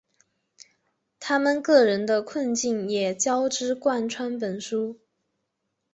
[1.19, 4.99] 他们个人的困境也交织贯穿本书。